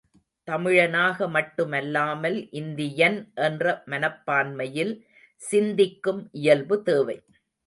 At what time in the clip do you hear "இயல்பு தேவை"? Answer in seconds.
6.41-7.17